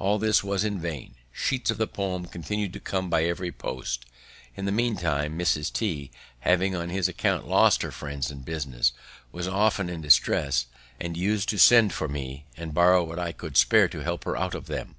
[0.00, 4.04] All was in vain; sheets of the poem continued to come by every post.
[4.56, 5.72] In the meantime, Mrs.
[5.72, 8.92] T, having on his account lost her friends and business,
[9.30, 10.66] was often in distresses,
[10.98, 14.36] and us'd to send for me and borrow what I could spare to help her
[14.36, 14.96] out of them.